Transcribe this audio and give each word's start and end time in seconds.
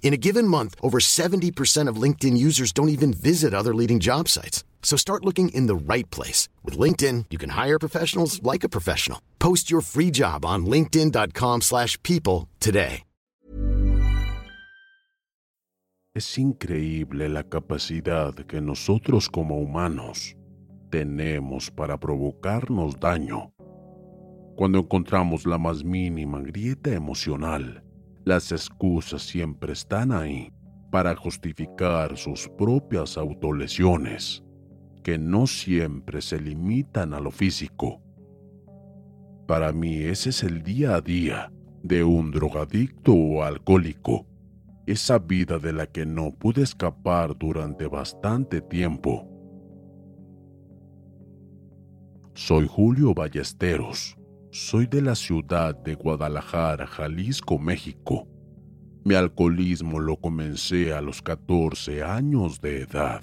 In 0.00 0.14
a 0.14 0.16
given 0.16 0.48
month, 0.48 0.74
over 0.80 0.98
70% 1.00 1.86
of 1.86 2.02
LinkedIn 2.02 2.38
users 2.38 2.72
don't 2.72 2.88
even 2.88 3.12
visit 3.12 3.52
other 3.52 3.74
leading 3.74 4.00
job 4.00 4.28
sites. 4.28 4.64
So 4.82 4.96
start 4.96 5.26
looking 5.26 5.50
in 5.50 5.66
the 5.66 5.76
right 5.76 6.10
place. 6.10 6.48
With 6.64 6.78
LinkedIn, 6.78 7.26
you 7.28 7.36
can 7.36 7.50
hire 7.50 7.78
professionals 7.78 8.42
like 8.42 8.64
a 8.64 8.70
professional. 8.70 9.20
Post 9.38 9.70
your 9.70 9.82
free 9.82 10.10
job 10.10 10.46
on 10.46 10.64
linkedin.com 10.64 11.60
slash 11.60 12.02
people 12.02 12.48
today. 12.58 13.04
Es 16.14 16.36
increíble 16.36 17.28
la 17.28 17.44
capacidad 17.44 18.34
que 18.34 18.60
nosotros 18.60 19.28
como 19.28 19.60
humanos 19.60 20.34
tenemos 20.90 21.70
para 21.70 21.96
provocarnos 22.00 22.98
daño. 22.98 23.52
Cuando 24.56 24.78
encontramos 24.80 25.46
la 25.46 25.58
más 25.58 25.84
mínima 25.84 26.40
grieta 26.40 26.92
emocional, 26.92 27.84
las 28.28 28.52
excusas 28.52 29.22
siempre 29.22 29.72
están 29.72 30.12
ahí 30.12 30.52
para 30.90 31.16
justificar 31.16 32.18
sus 32.18 32.46
propias 32.46 33.16
autolesiones, 33.16 34.44
que 35.02 35.16
no 35.16 35.46
siempre 35.46 36.20
se 36.20 36.38
limitan 36.38 37.14
a 37.14 37.20
lo 37.20 37.30
físico. 37.30 38.02
Para 39.46 39.72
mí 39.72 39.96
ese 39.96 40.28
es 40.28 40.42
el 40.42 40.62
día 40.62 40.96
a 40.96 41.00
día 41.00 41.50
de 41.82 42.04
un 42.04 42.30
drogadicto 42.30 43.14
o 43.14 43.44
alcohólico, 43.44 44.26
esa 44.86 45.18
vida 45.18 45.58
de 45.58 45.72
la 45.72 45.86
que 45.86 46.04
no 46.04 46.30
pude 46.30 46.62
escapar 46.62 47.34
durante 47.34 47.86
bastante 47.86 48.60
tiempo. 48.60 49.26
Soy 52.34 52.66
Julio 52.68 53.14
Ballesteros 53.14 54.17
soy 54.58 54.88
de 54.88 55.00
la 55.00 55.14
ciudad 55.14 55.72
de 55.76 55.94
Guadalajara, 55.94 56.84
Jalisco, 56.84 57.58
México. 57.58 58.26
Mi 59.04 59.14
alcoholismo 59.14 60.00
lo 60.00 60.16
comencé 60.16 60.92
a 60.92 61.00
los 61.00 61.22
14 61.22 62.02
años 62.02 62.60
de 62.60 62.82
edad. 62.82 63.22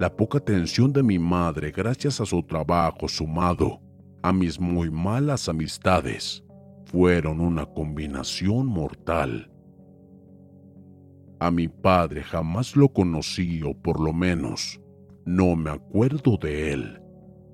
La 0.00 0.16
poca 0.16 0.38
atención 0.38 0.94
de 0.94 1.02
mi 1.02 1.18
madre 1.18 1.70
gracias 1.70 2.22
a 2.22 2.26
su 2.26 2.42
trabajo 2.42 3.06
sumado 3.06 3.82
a 4.22 4.32
mis 4.32 4.58
muy 4.58 4.90
malas 4.90 5.48
amistades 5.48 6.42
fueron 6.86 7.40
una 7.40 7.66
combinación 7.66 8.66
mortal. 8.66 9.50
A 11.38 11.50
mi 11.50 11.68
padre 11.68 12.22
jamás 12.22 12.76
lo 12.76 12.88
conocí 12.88 13.62
o 13.62 13.74
por 13.74 14.00
lo 14.00 14.14
menos 14.14 14.80
no 15.26 15.54
me 15.54 15.70
acuerdo 15.70 16.38
de 16.38 16.72
él. 16.72 16.99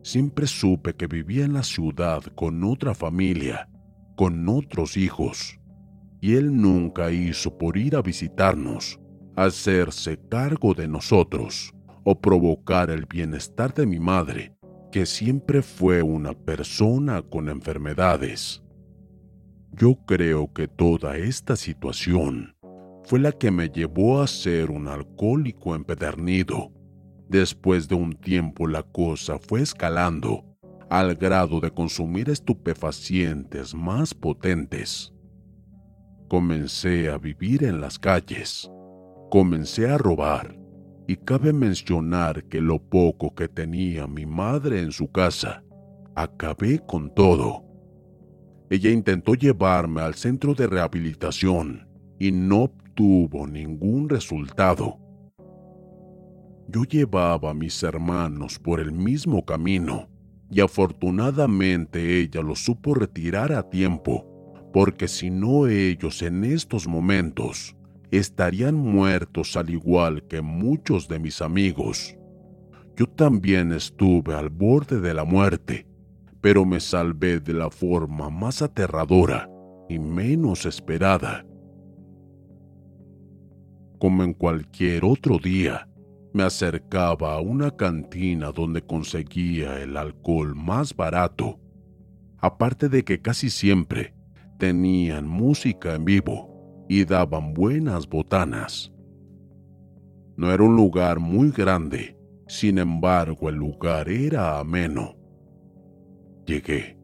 Siempre 0.07 0.47
supe 0.47 0.95
que 0.95 1.09
vivía 1.09 1.45
en 1.45 1.53
la 1.53 1.65
ciudad 1.65 2.23
con 2.37 2.63
otra 2.63 2.95
familia, 2.95 3.69
con 4.15 4.49
otros 4.49 4.97
hijos, 4.97 5.59
y 6.21 6.37
él 6.37 6.57
nunca 6.57 7.11
hizo 7.11 7.59
por 7.59 7.77
ir 7.77 7.97
a 7.97 8.03
visitarnos, 8.03 9.01
hacerse 9.35 10.17
cargo 10.31 10.75
de 10.75 10.87
nosotros 10.87 11.75
o 12.05 12.21
provocar 12.21 12.89
el 12.91 13.07
bienestar 13.07 13.75
de 13.75 13.85
mi 13.85 13.99
madre, 13.99 14.55
que 14.93 15.07
siempre 15.07 15.61
fue 15.61 16.03
una 16.03 16.35
persona 16.35 17.23
con 17.23 17.49
enfermedades. 17.49 18.63
Yo 19.73 19.97
creo 20.07 20.53
que 20.53 20.69
toda 20.69 21.17
esta 21.17 21.57
situación 21.57 22.55
fue 23.03 23.19
la 23.19 23.33
que 23.33 23.51
me 23.51 23.71
llevó 23.71 24.23
a 24.23 24.29
ser 24.29 24.71
un 24.71 24.87
alcohólico 24.87 25.75
empedernido 25.75 26.76
Después 27.29 27.89
de 27.89 27.97
un 27.97 28.13
tiempo 28.13 28.69
la 28.69 28.83
cosa 28.83 29.39
fue 29.39 29.63
escalando 29.63 30.45
al 30.89 31.17
grado 31.17 31.59
de 31.59 31.71
consumir 31.73 32.31
estupefacientes 32.31 33.75
más 33.75 34.15
potentes. 34.15 35.13
Comencé 36.29 37.11
a 37.11 37.19
vivir 37.19 37.65
en 37.65 37.81
las 37.81 37.99
calles, 37.99 38.71
comencé 39.31 39.89
a 39.89 39.99
robar, 39.99 40.57
y 41.09 41.17
cabe 41.17 41.53
mencionar 41.53 42.45
que 42.45 42.61
lo 42.61 42.79
poco 42.79 43.35
que 43.35 43.49
tenía 43.49 44.07
mi 44.07 44.27
madre 44.27 44.81
en 44.81 44.93
su 44.93 45.11
casa, 45.11 45.63
acabé 46.15 46.81
con 46.81 47.15
todo. 47.15 47.65
Ella 48.71 48.91
intentó 48.91 49.35
llevarme 49.35 50.01
al 50.01 50.15
centro 50.15 50.55
de 50.55 50.67
rehabilitación 50.67 51.89
y 52.19 52.33
no 52.33 52.65
obtuvo 52.65 53.47
ningún 53.47 54.09
resultado 54.09 54.99
yo 56.69 56.85
llevaba 56.85 57.51
a 57.51 57.55
mis 57.55 57.83
hermanos 57.83 58.59
por 58.59 58.81
el 58.81 58.93
mismo 58.93 59.45
camino 59.45 60.09
y 60.51 60.61
afortunadamente 60.61 62.21
ella 62.21 62.43
lo 62.43 62.55
supo 62.55 62.95
retirar 62.95 63.53
a 63.53 63.69
tiempo, 63.69 64.27
porque 64.73 65.09
si 65.09 65.31
no 65.31 65.67
ellos 65.67 66.23
en 66.23 66.45
estos 66.45 66.87
momentos 66.87 67.77
estarían 68.11 68.75
muertos 68.75 69.57
al 69.57 69.71
igual 69.71 70.27
que 70.29 70.41
muchos 70.41 71.09
de 71.09 71.19
mis 71.19 71.41
amigos. 71.43 72.17
Yo 72.97 73.07
también 73.07 73.73
estuve 73.73 74.35
al 74.35 74.49
borde 74.49 75.01
de 75.01 75.15
la 75.15 75.25
muerte, 75.25 75.87
pero 76.41 76.65
me 76.65 76.81
salvé 76.81 77.41
de 77.41 77.53
la 77.53 77.71
forma 77.71 78.31
más 78.31 78.63
aterradora 78.63 79.51
y 79.89 79.99
menos 79.99 80.65
esperada. 80.65 81.45
Como 83.99 84.23
en 84.23 84.33
cualquier 84.33 85.05
otro 85.05 85.39
día, 85.39 85.89
me 86.37 86.43
acercaba 86.43 87.33
a 87.33 87.41
una 87.41 87.71
cantina 87.71 88.53
donde 88.53 88.83
conseguía 88.83 89.81
el 89.81 89.97
alcohol 89.97 90.55
más 90.55 90.95
barato, 90.95 91.59
aparte 92.37 92.91
de 92.91 93.05
que 93.05 93.23
casi 93.23 93.49
siempre 93.49 94.15
tenían 94.59 95.27
música 95.27 95.95
en 95.95 96.05
vivo 96.05 96.85
y 96.91 97.07
daban 97.07 97.55
buenas 97.55 98.07
botanas. 98.07 98.93
No 100.37 100.53
era 100.53 100.63
un 100.63 100.77
lugar 100.77 101.21
muy 101.21 101.53
grande, 101.53 102.19
sin 102.47 102.77
embargo 102.77 103.49
el 103.49 103.55
lugar 103.55 104.11
era 104.11 104.59
ameno. 104.59 105.17
Llegué, 106.45 106.99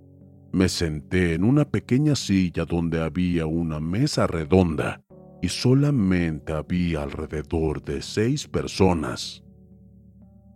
me 0.52 0.68
senté 0.68 1.32
en 1.32 1.44
una 1.44 1.64
pequeña 1.64 2.16
silla 2.16 2.66
donde 2.66 3.00
había 3.00 3.46
una 3.46 3.80
mesa 3.80 4.26
redonda 4.26 5.01
y 5.42 5.48
solamente 5.48 6.52
había 6.52 7.02
alrededor 7.02 7.82
de 7.82 8.00
seis 8.00 8.46
personas, 8.46 9.42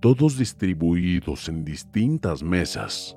todos 0.00 0.38
distribuidos 0.38 1.48
en 1.48 1.64
distintas 1.64 2.44
mesas. 2.44 3.16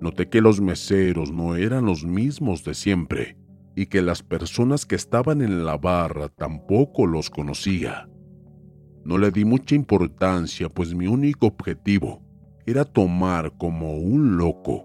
Noté 0.00 0.28
que 0.28 0.40
los 0.40 0.60
meseros 0.60 1.32
no 1.32 1.56
eran 1.56 1.84
los 1.84 2.04
mismos 2.04 2.62
de 2.62 2.74
siempre 2.74 3.36
y 3.74 3.86
que 3.86 4.00
las 4.00 4.22
personas 4.22 4.86
que 4.86 4.94
estaban 4.94 5.42
en 5.42 5.64
la 5.64 5.76
barra 5.76 6.28
tampoco 6.28 7.04
los 7.04 7.30
conocía. 7.30 8.08
No 9.04 9.18
le 9.18 9.32
di 9.32 9.44
mucha 9.44 9.74
importancia, 9.74 10.68
pues 10.68 10.94
mi 10.94 11.08
único 11.08 11.48
objetivo 11.48 12.22
era 12.64 12.84
tomar 12.84 13.56
como 13.58 13.96
un 13.96 14.36
loco, 14.36 14.84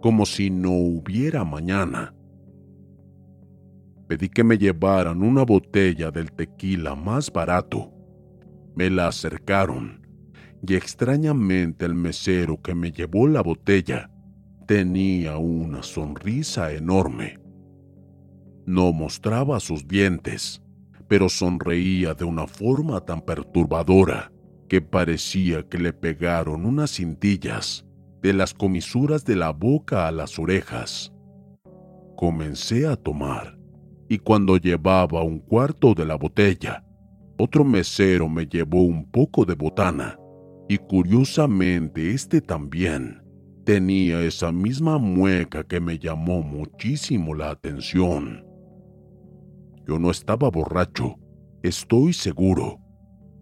como 0.00 0.26
si 0.26 0.48
no 0.48 0.70
hubiera 0.70 1.44
mañana. 1.44 2.14
Pedí 4.08 4.28
que 4.30 4.42
me 4.42 4.56
llevaran 4.56 5.22
una 5.22 5.44
botella 5.44 6.10
del 6.10 6.32
tequila 6.32 6.94
más 6.94 7.30
barato. 7.30 7.92
Me 8.74 8.88
la 8.88 9.08
acercaron 9.08 10.06
y 10.66 10.74
extrañamente 10.74 11.84
el 11.84 11.94
mesero 11.94 12.60
que 12.60 12.74
me 12.74 12.90
llevó 12.90 13.28
la 13.28 13.42
botella 13.42 14.10
tenía 14.66 15.36
una 15.36 15.82
sonrisa 15.82 16.72
enorme. 16.72 17.38
No 18.66 18.92
mostraba 18.92 19.60
sus 19.60 19.86
dientes, 19.86 20.62
pero 21.06 21.28
sonreía 21.28 22.14
de 22.14 22.24
una 22.24 22.46
forma 22.46 23.00
tan 23.00 23.22
perturbadora 23.22 24.30
que 24.68 24.82
parecía 24.82 25.62
que 25.66 25.78
le 25.78 25.92
pegaron 25.92 26.66
unas 26.66 26.96
cintillas 26.96 27.86
de 28.20 28.32
las 28.32 28.52
comisuras 28.52 29.24
de 29.24 29.36
la 29.36 29.50
boca 29.50 30.06
a 30.06 30.12
las 30.12 30.38
orejas. 30.38 31.12
Comencé 32.16 32.86
a 32.86 32.96
tomar, 32.96 33.57
y 34.08 34.18
cuando 34.18 34.56
llevaba 34.56 35.22
un 35.22 35.38
cuarto 35.40 35.94
de 35.94 36.06
la 36.06 36.16
botella, 36.16 36.84
otro 37.38 37.64
mesero 37.64 38.28
me 38.28 38.46
llevó 38.46 38.82
un 38.82 39.10
poco 39.10 39.44
de 39.44 39.54
botana, 39.54 40.18
y 40.68 40.78
curiosamente 40.78 42.12
este 42.12 42.40
también 42.40 43.22
tenía 43.64 44.22
esa 44.22 44.50
misma 44.50 44.98
mueca 44.98 45.62
que 45.62 45.80
me 45.80 45.98
llamó 45.98 46.42
muchísimo 46.42 47.34
la 47.34 47.50
atención. 47.50 48.44
Yo 49.86 49.98
no 49.98 50.10
estaba 50.10 50.50
borracho, 50.50 51.16
estoy 51.62 52.12
seguro. 52.12 52.78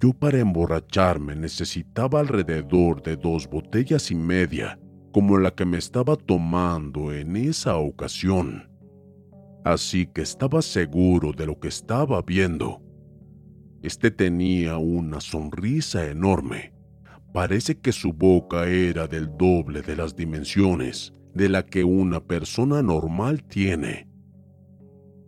Yo 0.01 0.13
para 0.13 0.39
emborracharme 0.39 1.35
necesitaba 1.35 2.21
alrededor 2.21 3.03
de 3.03 3.17
dos 3.17 3.49
botellas 3.49 4.11
y 4.11 4.15
media, 4.15 4.79
como 5.13 5.39
la 5.39 5.53
que 5.53 5.65
me 5.65 5.79
estaba 5.79 6.17
tomando 6.17 7.13
en 7.13 7.37
esa 7.37 7.77
ocasión. 7.77 8.76
Así 9.67 10.07
que 10.07 10.23
estaba 10.23 10.63
seguro 10.63 11.33
de 11.33 11.45
lo 11.45 11.59
que 11.59 11.67
estaba 11.67 12.23
viendo. 12.23 12.81
Este 13.83 14.13
tenía 14.13 14.77
una 14.77 15.21
sonrisa 15.21 16.09
enorme. 16.09 16.73
Parece 17.33 17.77
que 17.81 17.91
su 17.91 18.13
boca 18.13 18.69
era 18.69 19.09
del 19.09 19.37
doble 19.37 19.83
de 19.83 19.97
las 19.97 20.15
dimensiones 20.15 21.13
de 21.35 21.49
la 21.49 21.65
que 21.65 21.83
una 21.83 22.21
persona 22.21 22.81
normal 22.81 23.43
tiene. 23.43 24.09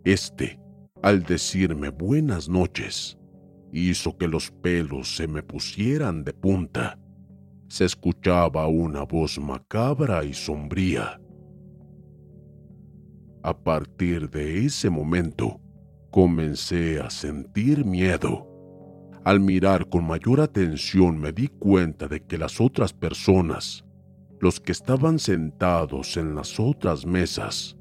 Este 0.05 0.57
al 1.01 1.23
decirme 1.23 1.89
buenas 1.89 2.47
noches, 2.47 3.17
hizo 3.73 4.17
que 4.17 4.29
los 4.29 4.51
pelos 4.51 5.17
se 5.17 5.27
me 5.27 5.43
pusieran 5.43 6.23
de 6.23 6.31
punta. 6.31 6.97
Se 7.67 7.83
escuchaba 7.83 8.67
una 8.67 9.03
voz 9.03 9.37
macabra 9.37 10.23
y 10.23 10.33
sombría. 10.33 11.19
A 13.43 13.57
partir 13.57 14.29
de 14.29 14.65
ese 14.65 14.89
momento, 14.89 15.59
comencé 16.11 16.99
a 16.99 17.09
sentir 17.09 17.85
miedo. 17.85 18.47
Al 19.23 19.39
mirar 19.39 19.89
con 19.89 20.05
mayor 20.05 20.41
atención 20.41 21.17
me 21.19 21.31
di 21.31 21.47
cuenta 21.47 22.07
de 22.07 22.25
que 22.25 22.37
las 22.37 22.59
otras 22.59 22.93
personas, 22.93 23.85
los 24.39 24.59
que 24.59 24.71
estaban 24.71 25.19
sentados 25.19 26.17
en 26.17 26.35
las 26.35 26.59
otras 26.59 27.05
mesas, 27.05 27.77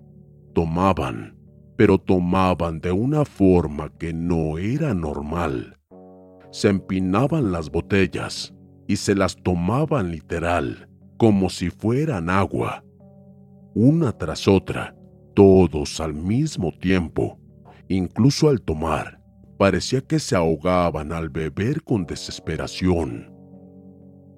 tomaban 0.54 1.38
pero 1.78 1.96
tomaban 1.96 2.80
de 2.80 2.90
una 2.90 3.24
forma 3.24 3.88
que 3.98 4.12
no 4.12 4.58
era 4.58 4.94
normal. 4.94 5.78
Se 6.50 6.68
empinaban 6.68 7.52
las 7.52 7.70
botellas 7.70 8.52
y 8.88 8.96
se 8.96 9.14
las 9.14 9.36
tomaban 9.36 10.10
literal, 10.10 10.88
como 11.18 11.48
si 11.48 11.70
fueran 11.70 12.30
agua, 12.30 12.82
una 13.76 14.10
tras 14.10 14.48
otra, 14.48 14.96
todos 15.38 16.00
al 16.00 16.14
mismo 16.14 16.72
tiempo. 16.72 17.38
Incluso 17.86 18.48
al 18.48 18.60
tomar, 18.60 19.22
parecía 19.56 20.00
que 20.00 20.18
se 20.18 20.34
ahogaban 20.34 21.12
al 21.12 21.28
beber 21.28 21.84
con 21.84 22.04
desesperación. 22.06 23.32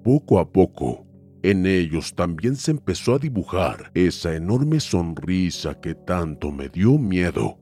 Poco 0.03 0.37
a 0.37 0.51
poco, 0.51 1.07
en 1.41 1.65
ellos 1.65 2.13
también 2.13 2.55
se 2.55 2.69
empezó 2.69 3.15
a 3.15 3.17
dibujar 3.17 3.89
esa 3.95 4.35
enorme 4.35 4.79
sonrisa 4.79 5.73
que 5.81 5.95
tanto 5.95 6.51
me 6.51 6.69
dio 6.69 6.99
miedo. 6.99 7.57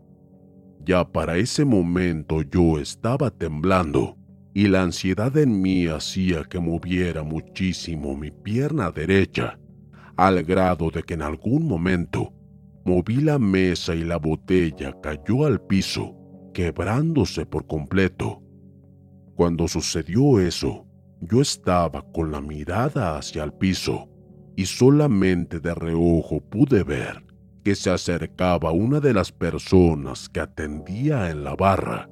Ya 0.83 1.09
para 1.09 1.37
ese 1.37 1.63
momento 1.63 2.41
yo 2.41 2.77
estaba 2.77 3.31
temblando 3.31 4.17
y 4.53 4.67
la 4.67 4.83
ansiedad 4.83 5.37
en 5.37 5.61
mí 5.61 5.87
hacía 5.87 6.43
que 6.43 6.59
moviera 6.59 7.23
muchísimo 7.23 8.17
mi 8.17 8.31
pierna 8.31 8.91
derecha, 8.91 9.57
al 10.17 10.43
grado 10.43 10.91
de 10.91 11.03
que 11.03 11.13
en 11.13 11.21
algún 11.21 11.65
momento 11.65 12.33
moví 12.89 13.21
la 13.21 13.37
mesa 13.37 13.93
y 13.93 14.03
la 14.03 14.17
botella 14.17 14.91
cayó 14.99 15.45
al 15.45 15.61
piso, 15.61 16.15
quebrándose 16.55 17.45
por 17.45 17.67
completo. 17.67 18.41
Cuando 19.35 19.67
sucedió 19.67 20.39
eso, 20.39 20.87
yo 21.21 21.39
estaba 21.39 22.01
con 22.11 22.31
la 22.31 22.41
mirada 22.41 23.15
hacia 23.15 23.43
el 23.43 23.53
piso 23.53 24.09
y 24.55 24.65
solamente 24.65 25.59
de 25.59 25.75
reojo 25.75 26.41
pude 26.41 26.83
ver 26.83 27.23
que 27.63 27.75
se 27.75 27.91
acercaba 27.91 28.71
una 28.71 28.99
de 28.99 29.13
las 29.13 29.31
personas 29.31 30.27
que 30.27 30.39
atendía 30.39 31.29
en 31.29 31.43
la 31.43 31.55
barra. 31.55 32.09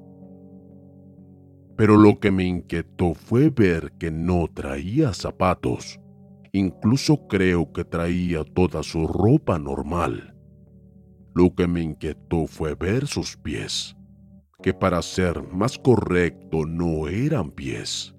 Pero 1.76 1.98
lo 1.98 2.20
que 2.20 2.30
me 2.30 2.44
inquietó 2.44 3.16
fue 3.16 3.50
ver 3.50 3.94
que 3.98 4.12
no 4.12 4.48
traía 4.54 5.12
zapatos. 5.14 6.00
Incluso 6.52 7.28
creo 7.28 7.72
que 7.74 7.84
traía 7.84 8.44
toda 8.44 8.84
su 8.84 9.08
ropa 9.08 9.58
normal. 9.58 10.37
Lo 11.38 11.54
que 11.54 11.68
me 11.68 11.82
inquietó 11.82 12.48
fue 12.48 12.76
ver 12.76 13.08
sus 13.08 13.38
pies, 13.38 13.96
que 14.64 14.74
para 14.74 15.02
ser 15.02 15.44
más 15.54 15.78
correcto 15.78 16.66
no 16.66 17.08
eran 17.08 17.52
pies 17.52 18.18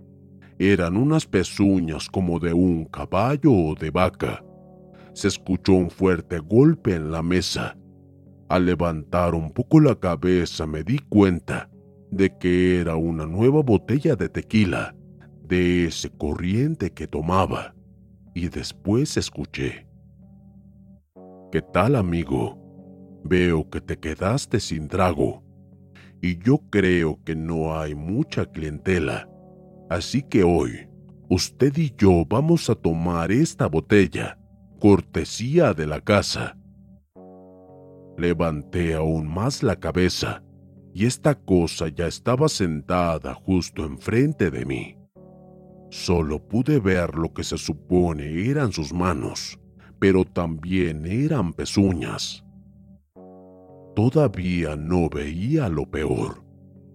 eran 0.58 0.96
unas 0.96 1.24
pezuñas 1.24 2.08
como 2.08 2.40
de 2.40 2.52
un 2.52 2.84
caballo 2.84 3.52
o 3.52 3.74
de 3.76 3.90
vaca. 3.90 4.44
Se 5.12 5.28
escuchó 5.28 5.74
un 5.74 5.90
fuerte 5.90 6.38
golpe 6.40 6.94
en 6.94 7.12
la 7.12 7.22
mesa. 7.22 7.76
Al 8.48 8.66
levantar 8.66 9.34
un 9.34 9.52
poco 9.52 9.80
la 9.80 9.94
cabeza 9.94 10.66
me 10.66 10.82
di 10.82 10.98
cuenta 10.98 11.70
de 12.10 12.36
que 12.38 12.80
era 12.80 12.96
una 12.96 13.26
nueva 13.26 13.62
botella 13.62 14.16
de 14.16 14.28
tequila, 14.28 14.96
de 15.44 15.86
ese 15.86 16.10
corriente 16.10 16.90
que 16.90 17.06
tomaba, 17.06 17.74
y 18.34 18.48
después 18.48 19.16
escuché. 19.16 19.86
¿Qué 21.52 21.62
tal 21.62 21.94
amigo? 21.94 22.67
Veo 23.24 23.68
que 23.70 23.80
te 23.80 23.98
quedaste 23.98 24.60
sin 24.60 24.88
trago, 24.88 25.42
y 26.20 26.38
yo 26.38 26.58
creo 26.70 27.18
que 27.24 27.36
no 27.36 27.78
hay 27.78 27.94
mucha 27.94 28.46
clientela 28.46 29.28
Así 29.88 30.22
que 30.22 30.44
hoy, 30.44 30.86
usted 31.30 31.76
y 31.78 31.94
yo 31.96 32.24
vamos 32.28 32.68
a 32.68 32.74
tomar 32.74 33.32
esta 33.32 33.66
botella, 33.66 34.38
cortesía 34.78 35.72
de 35.72 35.86
la 35.86 36.00
casa. 36.00 36.58
Levanté 38.18 38.94
aún 38.94 39.26
más 39.26 39.62
la 39.62 39.76
cabeza 39.76 40.42
y 40.92 41.06
esta 41.06 41.34
cosa 41.36 41.88
ya 41.88 42.06
estaba 42.06 42.48
sentada 42.48 43.32
justo 43.34 43.86
enfrente 43.86 44.50
de 44.50 44.66
mí. 44.66 44.96
Solo 45.90 46.38
pude 46.46 46.80
ver 46.80 47.14
lo 47.14 47.32
que 47.32 47.44
se 47.44 47.56
supone 47.56 48.50
eran 48.50 48.72
sus 48.72 48.92
manos, 48.92 49.58
pero 49.98 50.26
también 50.26 51.06
eran 51.06 51.54
pezuñas. 51.54 52.44
Todavía 53.98 54.76
no 54.76 55.08
veía 55.08 55.68
lo 55.68 55.84
peor 55.84 56.48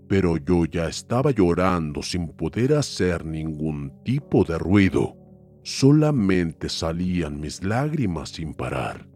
pero 0.08 0.38
yo 0.38 0.66
ya 0.66 0.88
estaba 0.88 1.32
llorando 1.32 2.04
sin 2.04 2.28
poder 2.28 2.76
hacer 2.76 3.26
ningún 3.26 3.92
tipo 4.04 4.44
de 4.44 4.60
ruido. 4.60 5.16
Solamente 5.64 6.70
salían 6.70 7.40
mis 7.40 7.64
lágrimas 7.64 8.30
sin 8.30 8.54
parar. 8.54 9.08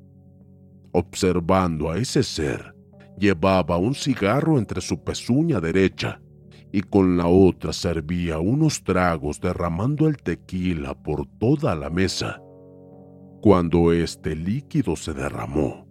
Observando 0.93 1.91
a 1.91 1.99
ese 1.99 2.23
ser, 2.23 2.73
llevaba 3.15 3.77
un 3.77 3.93
cigarro 3.93 4.57
entre 4.57 4.81
su 4.81 5.03
pezuña 5.03 5.59
derecha 5.59 6.19
y 6.71 6.81
con 6.81 7.15
la 7.15 7.27
otra 7.27 7.73
servía 7.73 8.39
unos 8.39 8.83
tragos 8.83 9.39
derramando 9.39 10.07
el 10.07 10.17
tequila 10.17 10.95
por 10.95 11.27
toda 11.37 11.75
la 11.75 11.91
mesa. 11.91 12.41
Cuando 13.39 13.91
este 13.91 14.35
líquido 14.35 14.95
se 14.95 15.13
derramó, 15.13 15.86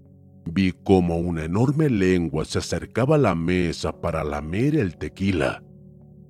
Vi 0.47 0.73
como 0.73 1.17
una 1.17 1.45
enorme 1.45 1.91
lengua 1.91 2.45
se 2.45 2.59
acercaba 2.59 3.17
a 3.17 3.19
la 3.19 3.35
mesa 3.35 4.01
para 4.01 4.23
lamer 4.23 4.77
el 4.77 4.97
tequila. 4.97 5.63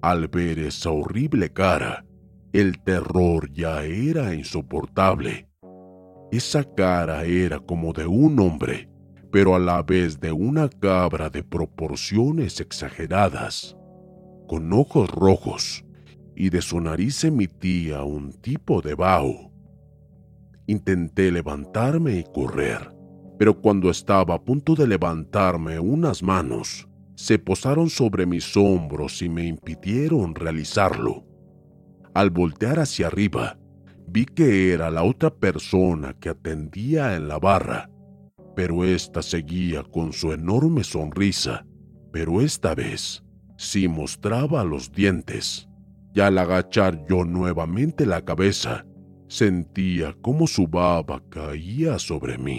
Al 0.00 0.28
ver 0.28 0.58
esa 0.58 0.90
horrible 0.90 1.52
cara, 1.52 2.06
el 2.52 2.82
terror 2.82 3.52
ya 3.52 3.85
era 3.85 4.35
insoportable. 4.35 5.49
Esa 6.32 6.64
cara 6.64 7.25
era 7.25 7.61
como 7.61 7.92
de 7.92 8.06
un 8.06 8.40
hombre, 8.40 8.88
pero 9.30 9.54
a 9.54 9.58
la 9.58 9.82
vez 9.82 10.18
de 10.18 10.32
una 10.32 10.70
cabra 10.70 11.28
de 11.28 11.42
proporciones 11.42 12.58
exageradas, 12.61 13.76
con 14.49 14.73
ojos 14.73 15.11
rojos 15.11 15.85
y 16.35 16.49
de 16.49 16.62
su 16.62 16.80
nariz 16.80 17.23
emitía 17.25 18.02
un 18.02 18.32
tipo 18.32 18.80
de 18.80 18.94
vaho. 18.94 19.52
Intenté 20.66 21.30
levantarme 21.30 22.16
y 22.16 22.25
correr, 22.25 22.95
pero 23.38 23.60
cuando 23.60 23.90
estaba 23.90 24.34
a 24.34 24.42
punto 24.42 24.74
de 24.74 24.86
levantarme 24.86 25.78
unas 25.78 26.22
manos 26.22 26.88
se 27.16 27.38
posaron 27.38 27.88
sobre 27.88 28.26
mis 28.26 28.56
hombros 28.56 29.22
y 29.22 29.28
me 29.28 29.46
impidieron 29.46 30.34
realizarlo. 30.34 31.24
Al 32.14 32.30
voltear 32.30 32.78
hacia 32.78 33.08
arriba, 33.08 33.58
vi 34.06 34.26
que 34.26 34.72
era 34.72 34.90
la 34.90 35.02
otra 35.02 35.30
persona 35.30 36.14
que 36.20 36.28
atendía 36.28 37.16
en 37.16 37.28
la 37.28 37.38
barra, 37.38 37.90
pero 38.54 38.84
ésta 38.84 39.22
seguía 39.22 39.82
con 39.82 40.12
su 40.12 40.32
enorme 40.32 40.84
sonrisa, 40.84 41.66
pero 42.12 42.40
esta 42.40 42.74
vez 42.74 43.22
sí 43.56 43.88
mostraba 43.88 44.64
los 44.64 44.92
dientes. 44.92 45.68
Y 46.14 46.20
al 46.20 46.38
agachar 46.38 47.04
yo 47.08 47.24
nuevamente 47.24 48.06
la 48.06 48.24
cabeza, 48.24 48.86
sentía 49.28 50.14
como 50.22 50.46
su 50.46 50.66
baba 50.66 51.22
caía 51.28 51.98
sobre 51.98 52.38
mí. 52.38 52.58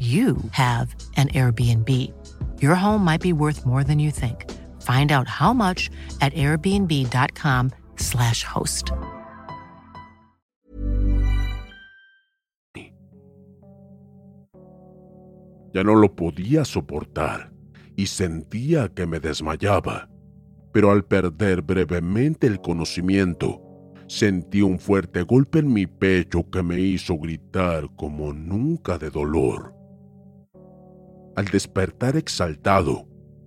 you 0.00 0.38
have 0.52 0.94
an 1.16 1.28
Airbnb. 1.28 1.88
Your 2.62 2.74
home 2.74 3.04
might 3.04 3.20
be 3.20 3.34
worth 3.34 3.66
more 3.66 3.84
than 3.84 3.98
you 3.98 4.10
think. 4.10 4.50
Find 4.80 5.12
out 5.12 5.28
how 5.28 5.52
much 5.52 5.90
at 6.22 6.32
airbnb.com/slash 6.32 8.44
host. 8.44 8.92
Ya 15.72 15.84
no 15.84 15.94
lo 15.94 16.16
podía 16.16 16.64
soportar 16.64 17.52
y 17.94 18.06
sentía 18.06 18.88
que 18.88 19.06
me 19.06 19.20
desmayaba. 19.20 20.08
Pero 20.72 20.90
al 20.90 21.04
perder 21.04 21.62
brevemente 21.62 22.46
el 22.46 22.60
conocimiento, 22.60 23.60
sentí 24.08 24.62
un 24.62 24.78
fuerte 24.78 25.22
golpe 25.22 25.60
en 25.60 25.72
mi 25.72 25.86
pecho 25.86 26.48
que 26.50 26.62
me 26.62 26.80
hizo 26.80 27.18
gritar 27.18 27.88
como 27.96 28.32
nunca 28.32 28.98
de 28.98 29.10
dolor. 29.10 29.79
Al 31.36 31.46
despertar 31.46 32.16
exaltado, 32.16 33.06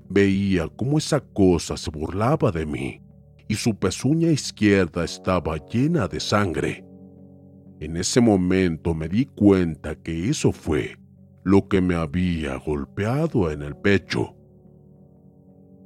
veía 0.09 0.67
cómo 0.69 0.97
esa 0.97 1.19
cosa 1.19 1.77
se 1.77 1.91
burlaba 1.91 2.51
de 2.51 2.65
mí 2.65 3.01
y 3.47 3.55
su 3.55 3.75
pezuña 3.75 4.29
izquierda 4.29 5.03
estaba 5.03 5.57
llena 5.67 6.07
de 6.07 6.19
sangre. 6.19 6.85
En 7.79 7.97
ese 7.97 8.21
momento 8.21 8.93
me 8.93 9.09
di 9.09 9.25
cuenta 9.25 9.95
que 9.95 10.29
eso 10.29 10.51
fue 10.51 10.97
lo 11.43 11.67
que 11.67 11.81
me 11.81 11.95
había 11.95 12.55
golpeado 12.55 13.51
en 13.51 13.61
el 13.61 13.75
pecho. 13.75 14.35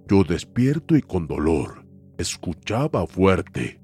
Yo 0.07 0.23
despierto 0.23 0.95
y 0.95 1.01
con 1.01 1.27
dolor 1.27 1.85
escuchaba 2.17 3.05
fuerte. 3.07 3.81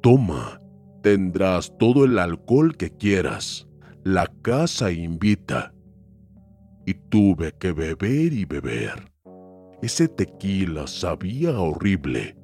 Toma, 0.00 0.60
tendrás 1.02 1.72
todo 1.78 2.04
el 2.04 2.18
alcohol 2.18 2.76
que 2.76 2.90
quieras. 2.90 3.68
La 4.04 4.26
casa 4.42 4.90
invita 4.90 5.71
y 6.86 6.94
tuve 6.94 7.52
que 7.58 7.72
beber 7.72 8.32
y 8.32 8.44
beber. 8.44 9.12
Ese 9.82 10.08
tequila 10.08 10.86
sabía 10.86 11.58
horrible. 11.58 12.36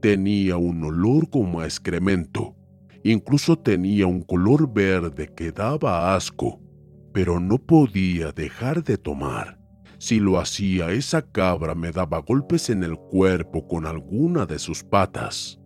Tenía 0.00 0.56
un 0.56 0.84
olor 0.84 1.30
como 1.30 1.60
a 1.60 1.64
excremento. 1.64 2.54
Incluso 3.02 3.58
tenía 3.58 4.06
un 4.06 4.22
color 4.22 4.72
verde 4.72 5.32
que 5.34 5.52
daba 5.52 6.14
asco. 6.14 6.60
Pero 7.12 7.40
no 7.40 7.58
podía 7.58 8.32
dejar 8.32 8.84
de 8.84 8.98
tomar. 8.98 9.58
Si 9.98 10.18
lo 10.18 10.38
hacía, 10.38 10.90
esa 10.90 11.22
cabra 11.22 11.74
me 11.74 11.92
daba 11.92 12.18
golpes 12.18 12.70
en 12.70 12.82
el 12.82 12.96
cuerpo 12.96 13.66
con 13.68 13.86
alguna 13.86 14.46
de 14.46 14.58
sus 14.58 14.82
patas. 14.82 15.60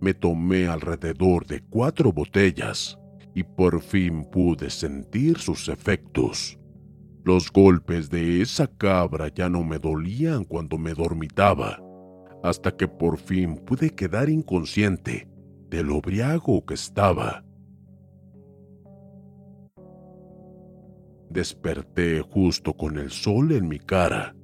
Me 0.00 0.14
tomé 0.14 0.66
alrededor 0.66 1.46
de 1.46 1.60
cuatro 1.60 2.12
botellas 2.12 2.98
y 3.34 3.42
por 3.42 3.80
fin 3.82 4.24
pude 4.30 4.70
sentir 4.70 5.38
sus 5.38 5.68
efectos. 5.68 6.58
Los 7.24 7.50
golpes 7.50 8.10
de 8.10 8.42
esa 8.42 8.66
cabra 8.66 9.28
ya 9.28 9.48
no 9.48 9.64
me 9.64 9.78
dolían 9.78 10.44
cuando 10.44 10.76
me 10.76 10.92
dormitaba, 10.92 11.80
hasta 12.42 12.76
que 12.76 12.86
por 12.86 13.16
fin 13.16 13.56
pude 13.56 13.88
quedar 13.88 14.28
inconsciente 14.28 15.26
de 15.70 15.82
lo 15.82 16.02
briago 16.02 16.66
que 16.66 16.74
estaba. 16.74 17.42
Desperté 21.30 22.20
justo 22.20 22.74
con 22.74 22.98
el 22.98 23.10
sol 23.10 23.52
en 23.52 23.68
mi 23.68 23.78
cara, 23.78 24.36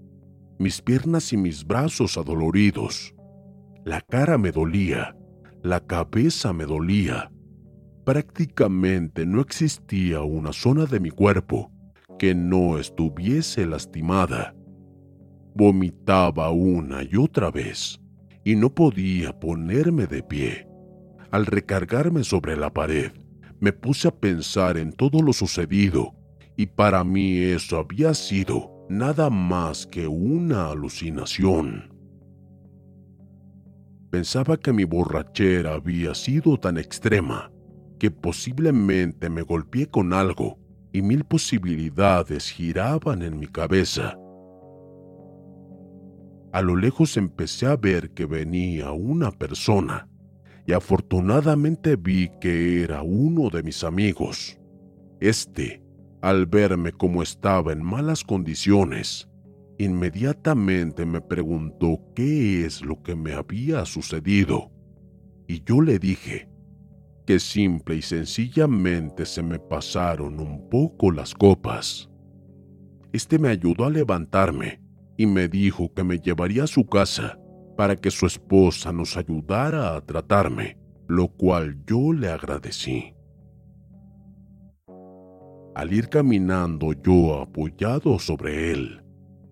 mis 0.58 0.80
piernas 0.80 1.34
y 1.34 1.36
mis 1.36 1.66
brazos 1.66 2.16
adoloridos. 2.16 3.14
La 3.84 4.00
cara 4.00 4.38
me 4.38 4.52
dolía, 4.52 5.14
la 5.62 5.80
cabeza 5.80 6.54
me 6.54 6.64
dolía. 6.64 7.30
Prácticamente 8.06 9.26
no 9.26 9.42
existía 9.42 10.22
una 10.22 10.54
zona 10.54 10.86
de 10.86 10.98
mi 10.98 11.10
cuerpo 11.10 11.70
que 12.20 12.34
no 12.34 12.78
estuviese 12.78 13.64
lastimada. 13.64 14.54
Vomitaba 15.54 16.50
una 16.50 17.02
y 17.02 17.16
otra 17.16 17.50
vez 17.50 17.98
y 18.44 18.56
no 18.56 18.74
podía 18.74 19.40
ponerme 19.40 20.06
de 20.06 20.22
pie. 20.22 20.68
Al 21.30 21.46
recargarme 21.46 22.22
sobre 22.22 22.58
la 22.58 22.74
pared, 22.74 23.12
me 23.58 23.72
puse 23.72 24.08
a 24.08 24.10
pensar 24.10 24.76
en 24.76 24.92
todo 24.92 25.22
lo 25.22 25.32
sucedido 25.32 26.12
y 26.58 26.66
para 26.66 27.04
mí 27.04 27.38
eso 27.38 27.78
había 27.78 28.12
sido 28.12 28.70
nada 28.90 29.30
más 29.30 29.86
que 29.86 30.06
una 30.06 30.68
alucinación. 30.68 31.90
Pensaba 34.10 34.58
que 34.58 34.74
mi 34.74 34.84
borrachera 34.84 35.72
había 35.72 36.14
sido 36.14 36.58
tan 36.58 36.76
extrema 36.76 37.50
que 37.98 38.10
posiblemente 38.10 39.30
me 39.30 39.40
golpeé 39.40 39.86
con 39.86 40.12
algo 40.12 40.59
y 40.92 41.02
mil 41.02 41.24
posibilidades 41.24 42.50
giraban 42.50 43.22
en 43.22 43.38
mi 43.38 43.46
cabeza. 43.46 44.18
A 46.52 46.62
lo 46.62 46.74
lejos 46.74 47.16
empecé 47.16 47.66
a 47.66 47.76
ver 47.76 48.10
que 48.10 48.26
venía 48.26 48.90
una 48.90 49.30
persona 49.30 50.08
y 50.66 50.72
afortunadamente 50.72 51.96
vi 51.96 52.30
que 52.40 52.82
era 52.82 53.02
uno 53.02 53.50
de 53.50 53.62
mis 53.62 53.84
amigos. 53.84 54.58
Este, 55.20 55.82
al 56.22 56.46
verme 56.46 56.92
como 56.92 57.22
estaba 57.22 57.72
en 57.72 57.82
malas 57.82 58.24
condiciones, 58.24 59.28
inmediatamente 59.78 61.06
me 61.06 61.20
preguntó 61.20 62.00
qué 62.14 62.66
es 62.66 62.82
lo 62.82 63.00
que 63.02 63.14
me 63.14 63.32
había 63.32 63.86
sucedido. 63.86 64.72
Y 65.46 65.62
yo 65.64 65.80
le 65.80 65.98
dije 65.98 66.49
que 67.30 67.38
simple 67.38 67.94
y 67.94 68.02
sencillamente 68.02 69.24
se 69.24 69.40
me 69.40 69.60
pasaron 69.60 70.40
un 70.40 70.68
poco 70.68 71.12
las 71.12 71.32
copas. 71.32 72.10
Este 73.12 73.38
me 73.38 73.50
ayudó 73.50 73.84
a 73.84 73.90
levantarme 73.90 74.82
y 75.16 75.26
me 75.26 75.46
dijo 75.46 75.94
que 75.94 76.02
me 76.02 76.18
llevaría 76.18 76.64
a 76.64 76.66
su 76.66 76.84
casa 76.86 77.38
para 77.76 77.94
que 77.94 78.10
su 78.10 78.26
esposa 78.26 78.92
nos 78.92 79.16
ayudara 79.16 79.94
a 79.94 80.00
tratarme, 80.00 80.76
lo 81.06 81.28
cual 81.28 81.80
yo 81.86 82.12
le 82.12 82.30
agradecí. 82.30 83.14
Al 85.76 85.92
ir 85.92 86.08
caminando 86.08 86.94
yo 87.00 87.42
apoyado 87.42 88.18
sobre 88.18 88.72
él, 88.72 89.04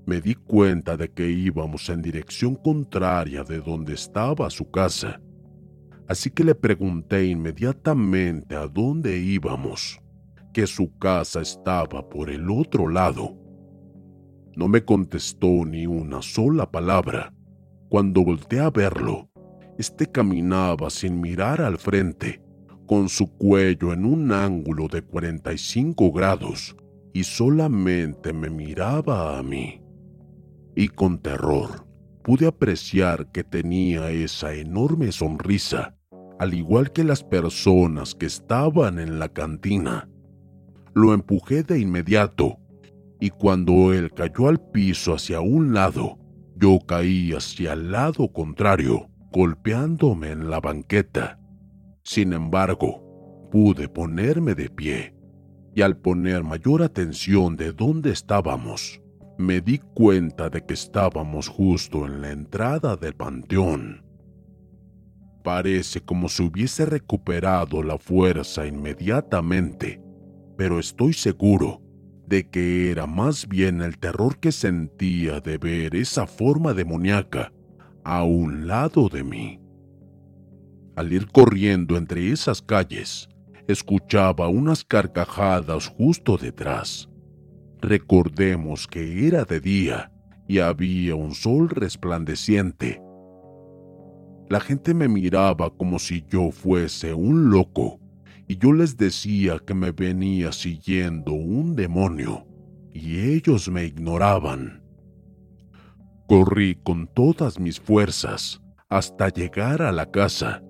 Me 0.05 0.23
di 0.23 0.35
cuenta 0.35 0.97
de 0.97 1.11
que 1.11 1.29
íbamos 1.31 1.91
en 1.91 2.01
dirección 2.01 2.55
contraria 2.55 3.45
de 3.45 3.61
donde 3.61 3.93
estaba 3.93 4.49
su 4.49 4.71
casa, 4.71 5.21
así 6.09 6.31
que 6.31 6.43
le 6.43 6.55
pregunté 6.55 7.27
inmediatamente 7.27 8.57
a 8.57 8.67
dónde 8.67 9.19
íbamos, 9.19 10.01
que 10.53 10.67
su 10.67 10.97
casa 10.99 11.43
estaba 11.43 12.09
por 12.09 12.31
el 12.31 12.51
otro 12.51 12.89
lado. 12.89 13.37
No 14.57 14.67
me 14.69 14.85
contestó 14.85 15.65
ni 15.67 15.87
una 15.87 16.23
sola 16.23 16.71
palabra. 16.71 17.33
Cuando 17.91 18.25
volteé 18.25 18.61
a 18.61 18.71
verlo, 18.71 19.31
este 19.79 20.07
caminaba 20.07 20.91
sin 20.91 21.21
mirar 21.21 21.61
al 21.61 21.79
frente, 21.79 22.43
con 22.87 23.09
su 23.09 23.31
cuello 23.37 23.93
en 23.93 24.05
un 24.05 24.33
ángulo 24.33 24.89
de 24.89 25.03
45 25.03 26.11
grados, 26.11 26.75
y 27.13 27.23
solamente 27.25 28.33
me 28.33 28.49
miraba 28.49 29.39
a 29.39 29.43
mí. 29.43 29.81
Y 30.75 30.89
con 30.89 31.19
terror 31.19 31.87
pude 32.23 32.47
apreciar 32.47 33.31
que 33.31 33.45
tenía 33.45 34.11
esa 34.11 34.55
enorme 34.55 35.13
sonrisa, 35.13 35.98
al 36.39 36.55
igual 36.55 36.93
que 36.93 37.05
las 37.05 37.25
personas 37.25 38.15
que 38.15 38.27
estaban 38.27 38.99
en 38.99 39.19
la 39.19 39.29
cantina. 39.29 40.09
Lo 40.95 41.15
empujé 41.15 41.63
de 41.63 41.81
inmediato, 41.81 42.59
y 43.21 43.31
cuando 43.31 43.93
él 43.93 44.13
cayó 44.13 44.49
al 44.49 44.61
piso 44.61 45.15
hacia 45.15 45.41
un 45.41 45.75
lado, 45.75 46.19
yo 46.57 46.79
caí 46.87 47.33
hacia 47.33 47.73
el 47.73 47.93
lado 47.93 48.33
contrario, 48.33 49.09
golpeándome 49.33 50.31
en 50.31 50.51
la 50.51 50.61
banqueta. 50.61 51.39
Sin 52.03 52.33
embargo, 52.33 53.49
pude 53.51 53.89
ponerme 53.89 54.55
de 54.55 54.71
pie 54.71 55.15
y 55.75 55.83
al 55.83 55.97
poner 55.97 56.43
mayor 56.43 56.83
atención 56.83 57.57
de 57.57 57.73
dónde 57.73 58.11
estábamos, 58.11 59.01
me 59.39 59.61
di 59.61 59.79
cuenta 59.79 60.51
de 60.51 60.65
que 60.65 60.75
estábamos 60.75 61.47
justo 61.47 62.05
en 62.07 62.21
la 62.21 62.33
entrada 62.33 62.97
del 62.97 63.15
panteón. 63.15 64.08
Parece 65.49 66.03
como 66.03 66.29
si 66.29 66.43
hubiese 66.43 66.85
recuperado 66.85 67.83
la 67.83 67.97
fuerza 67.97 68.67
inmediatamente, 68.67 69.99
pero 70.59 70.79
estoy 70.79 71.15
seguro 71.15 71.81
de 72.27 72.51
que 72.51 72.91
era 72.91 73.07
más 73.07 73.49
bien 73.49 73.81
el 73.81 73.97
terror 73.97 74.41
que 74.41 74.53
sentía 74.53 75.41
de 75.41 75.57
ver 75.57 75.97
esa 75.97 76.27
forma 76.27 76.75
demoníaca 76.75 77.51
a 78.05 78.25
un 78.25 78.67
lado 78.67 79.09
de 79.09 79.25
mí. 79.25 79.59
Al 80.97 81.15
ir 81.15 81.29
corriendo 81.29 81.97
entre 81.97 82.31
esas 82.31 82.61
calles, 82.61 83.31
escuchaba 83.69 84.49
unas 84.49 84.85
carcajadas 84.85 85.87
justo 85.87 86.37
detrás. 86.37 87.09
Recordemos 87.81 88.87
que 88.87 89.27
era 89.27 89.47
de 89.47 89.61
día 89.61 90.13
y 90.47 90.59
había 90.59 91.15
un 91.15 91.35
sol 91.35 91.71
resplandeciente. 91.71 93.01
La 94.49 94.61
gente 94.61 94.95
me 94.95 95.09
miraba 95.09 95.71
como 95.71 95.99
si 95.99 96.25
yo 96.29 96.51
fuese 96.51 97.13
un 97.15 97.51
loco 97.51 98.01
y 98.47 98.57
yo 98.57 98.73
les 98.73 98.97
decía 98.97 99.59
que 99.59 99.75
me 99.75 99.93
venía 99.93 100.53
siguiendo 100.53 101.33
un 101.33 101.77
demonio 101.77 102.47
y 102.93 103.19
ellos 103.21 103.69
me 103.69 103.85
ignoraban. 103.85 104.83
Corrí 106.27 106.77
con 106.83 107.07
todas 107.07 107.59
mis 107.59 107.79
fuerzas 107.79 108.61
hasta 108.89 109.29
llegar 109.29 109.83
a 109.83 109.93
la 109.93 110.11
casa 110.11 110.63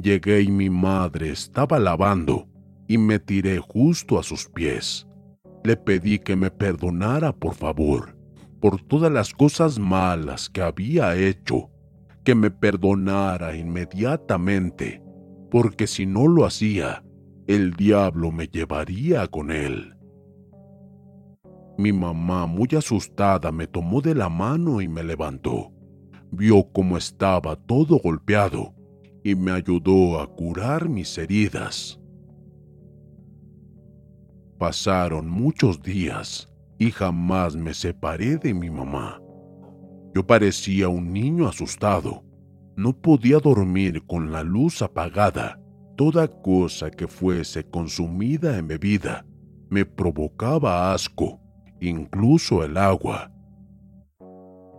Llegué 0.00 0.40
y 0.40 0.50
mi 0.50 0.70
madre 0.70 1.30
estaba 1.30 1.78
lavando 1.78 2.48
y 2.88 2.96
me 2.96 3.18
tiré 3.18 3.58
justo 3.58 4.18
a 4.18 4.22
sus 4.22 4.48
pies. 4.48 5.06
Le 5.64 5.76
pedí 5.76 6.18
que 6.18 6.34
me 6.34 6.50
perdonara, 6.50 7.32
por 7.32 7.54
favor, 7.54 8.16
por 8.60 8.80
todas 8.82 9.12
las 9.12 9.34
cosas 9.34 9.78
malas 9.78 10.48
que 10.48 10.62
había 10.62 11.14
hecho, 11.14 11.70
que 12.24 12.34
me 12.34 12.50
perdonara 12.50 13.56
inmediatamente, 13.56 15.02
porque 15.50 15.86
si 15.86 16.06
no 16.06 16.28
lo 16.28 16.44
hacía, 16.44 17.04
el 17.46 17.72
diablo 17.72 18.30
me 18.30 18.46
llevaría 18.46 19.26
con 19.26 19.50
él. 19.50 19.96
Mi 21.78 21.92
mamá, 21.92 22.46
muy 22.46 22.68
asustada, 22.76 23.50
me 23.50 23.66
tomó 23.66 24.00
de 24.00 24.14
la 24.14 24.28
mano 24.28 24.80
y 24.80 24.88
me 24.88 25.02
levantó. 25.02 25.72
Vio 26.30 26.70
cómo 26.72 26.96
estaba 26.96 27.56
todo 27.56 27.98
golpeado 27.98 28.74
y 29.24 29.34
me 29.34 29.52
ayudó 29.52 30.20
a 30.20 30.26
curar 30.26 30.88
mis 30.88 31.16
heridas. 31.18 31.98
Pasaron 34.58 35.28
muchos 35.28 35.82
días 35.82 36.48
y 36.78 36.90
jamás 36.90 37.56
me 37.56 37.74
separé 37.74 38.36
de 38.36 38.54
mi 38.54 38.70
mamá. 38.70 39.20
Yo 40.14 40.26
parecía 40.26 40.88
un 40.88 41.12
niño 41.12 41.48
asustado. 41.48 42.24
No 42.76 42.92
podía 42.92 43.38
dormir 43.38 44.04
con 44.06 44.32
la 44.32 44.42
luz 44.42 44.82
apagada. 44.82 45.58
Toda 45.96 46.28
cosa 46.28 46.90
que 46.90 47.06
fuese 47.06 47.64
consumida 47.64 48.58
en 48.58 48.66
bebida 48.66 49.26
me 49.70 49.86
provocaba 49.86 50.92
asco, 50.92 51.40
incluso 51.80 52.64
el 52.64 52.76
agua. 52.76 53.32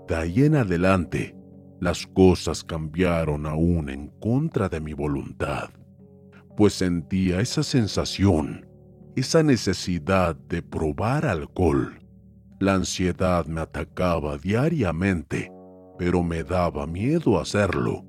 De 0.08 0.15
ahí 0.15 0.43
en 0.43 0.56
adelante, 0.56 1.36
las 1.80 2.06
cosas 2.06 2.63
cambiaron 2.63 3.46
aún 3.46 3.89
en 3.89 4.08
contra 4.19 4.69
de 4.69 4.80
mi 4.80 4.93
voluntad, 4.93 5.69
pues 6.56 6.74
sentía 6.74 7.41
esa 7.41 7.63
sensación, 7.63 8.67
esa 9.15 9.43
necesidad 9.43 10.36
de 10.36 10.62
probar 10.62 11.26
alcohol. 11.26 12.03
La 12.63 12.76
ansiedad 12.76 13.45
me 13.45 13.60
atacaba 13.60 14.38
diariamente, 14.38 15.52
pero 15.99 16.23
me 16.23 16.45
daba 16.45 16.88
miedo 16.88 17.38
hacerlo. 17.38 18.06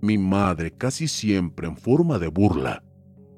Mi 0.00 0.18
madre, 0.18 0.70
casi 0.70 1.08
siempre 1.08 1.66
en 1.66 1.76
forma 1.76 2.20
de 2.20 2.28
burla, 2.28 2.84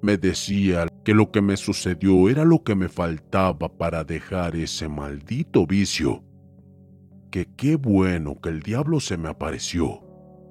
me 0.02 0.18
decía 0.18 0.87
que 1.02 1.14
lo 1.14 1.30
que 1.30 1.40
me 1.40 1.57
sucedió 1.57 2.28
era 2.28 2.44
lo 2.44 2.62
que 2.62 2.74
me 2.74 2.90
faltaba 2.90 3.70
para 3.70 4.04
dejar 4.04 4.54
ese 4.54 4.87
maldito 4.87 5.66
vicio 5.66 6.22
que 7.30 7.48
qué 7.57 7.76
bueno 7.76 8.38
que 8.38 8.50
el 8.50 8.61
diablo 8.61 9.00
se 9.00 9.16
me 9.16 9.30
apareció 9.30 10.02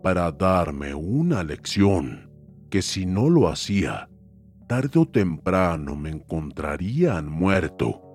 para 0.01 0.31
darme 0.31 0.95
una 0.95 1.43
lección, 1.43 2.31
que 2.71 2.81
si 2.81 3.05
no 3.05 3.29
lo 3.29 3.47
hacía, 3.47 4.09
tarde 4.67 4.99
o 4.99 5.05
temprano 5.05 5.95
me 5.95 6.09
encontrarían 6.09 7.29
muerto. 7.29 8.12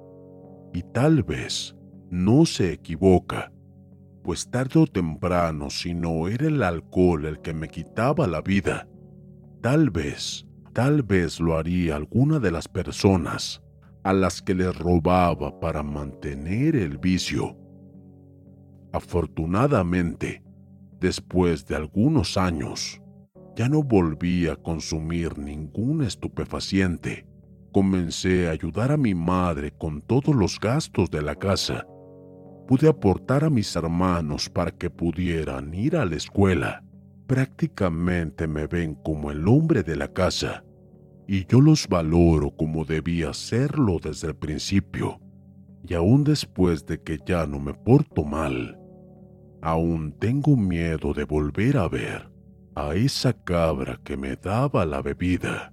Y 0.78 0.84
tal 0.92 1.24
vez 1.24 1.74
no 2.08 2.46
se 2.46 2.72
equivoca, 2.72 3.50
pues 4.22 4.48
tarde 4.48 4.78
o 4.78 4.86
temprano 4.86 5.70
si 5.70 5.92
no 5.92 6.28
era 6.28 6.46
el 6.46 6.62
alcohol 6.62 7.24
el 7.26 7.40
que 7.40 7.52
me 7.52 7.66
quitaba 7.66 8.28
la 8.28 8.42
vida, 8.42 8.88
tal 9.60 9.90
vez, 9.90 10.46
tal 10.74 11.02
vez 11.02 11.40
lo 11.40 11.56
haría 11.56 11.96
alguna 11.96 12.38
de 12.38 12.52
las 12.52 12.68
personas 12.68 13.60
a 14.04 14.12
las 14.12 14.40
que 14.40 14.54
les 14.54 14.78
robaba 14.78 15.58
para 15.58 15.82
mantener 15.82 16.76
el 16.76 16.98
vicio. 16.98 17.56
Afortunadamente, 18.92 20.44
después 21.00 21.66
de 21.66 21.74
algunos 21.74 22.36
años, 22.36 23.02
ya 23.56 23.68
no 23.68 23.82
volví 23.82 24.46
a 24.46 24.54
consumir 24.54 25.38
ningún 25.38 26.04
estupefaciente. 26.04 27.26
Comencé 27.72 28.48
a 28.48 28.52
ayudar 28.52 28.92
a 28.92 28.96
mi 28.96 29.14
madre 29.14 29.72
con 29.72 30.00
todos 30.00 30.34
los 30.34 30.58
gastos 30.58 31.10
de 31.10 31.22
la 31.22 31.34
casa. 31.34 31.86
Pude 32.66 32.88
aportar 32.88 33.44
a 33.44 33.50
mis 33.50 33.74
hermanos 33.76 34.48
para 34.48 34.70
que 34.70 34.90
pudieran 34.90 35.72
ir 35.74 35.96
a 35.96 36.04
la 36.04 36.16
escuela. 36.16 36.84
Prácticamente 37.26 38.46
me 38.46 38.66
ven 38.66 38.94
como 38.94 39.30
el 39.30 39.46
hombre 39.48 39.82
de 39.82 39.96
la 39.96 40.12
casa 40.12 40.64
y 41.26 41.46
yo 41.46 41.60
los 41.60 41.86
valoro 41.88 42.50
como 42.56 42.84
debía 42.84 43.34
serlo 43.34 43.98
desde 44.02 44.28
el 44.28 44.36
principio. 44.36 45.20
Y 45.86 45.94
aún 45.94 46.24
después 46.24 46.86
de 46.86 47.02
que 47.02 47.18
ya 47.24 47.46
no 47.46 47.58
me 47.58 47.74
porto 47.74 48.24
mal, 48.24 48.78
Aún 49.60 50.12
tengo 50.12 50.56
miedo 50.56 51.12
de 51.12 51.24
volver 51.24 51.78
a 51.78 51.88
ver 51.88 52.30
a 52.76 52.94
esa 52.94 53.32
cabra 53.32 54.00
que 54.04 54.16
me 54.16 54.36
daba 54.36 54.86
la 54.86 55.02
bebida. 55.02 55.72